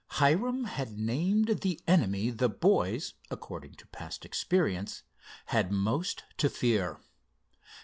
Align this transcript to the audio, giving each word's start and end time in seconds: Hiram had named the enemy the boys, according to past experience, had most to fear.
Hiram 0.13 0.63
had 0.63 0.97
named 0.97 1.59
the 1.61 1.79
enemy 1.85 2.31
the 2.31 2.49
boys, 2.49 3.13
according 3.29 3.75
to 3.75 3.87
past 3.89 4.25
experience, 4.25 5.03
had 5.45 5.71
most 5.71 6.23
to 6.37 6.49
fear. 6.49 6.99